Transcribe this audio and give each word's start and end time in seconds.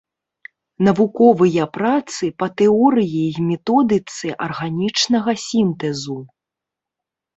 Навуковыя 0.87 1.65
працы 1.77 2.23
па 2.43 2.47
тэорыі 2.61 3.19
і 3.37 3.45
методыцы 3.51 4.27
арганічнага 4.49 5.31
сінтэзу. 5.47 6.17